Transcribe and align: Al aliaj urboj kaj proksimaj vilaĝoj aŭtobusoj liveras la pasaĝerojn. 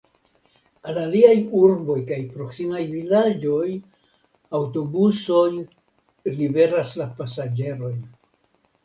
Al 0.91 0.95
aliaj 0.99 1.33
urboj 1.63 1.97
kaj 2.11 2.17
proksimaj 2.37 2.79
vilaĝoj 2.93 3.67
aŭtobusoj 4.61 5.45
liveras 6.39 6.97
la 7.03 7.09
pasaĝerojn. 7.21 8.01